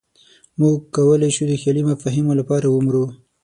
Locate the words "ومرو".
2.69-3.05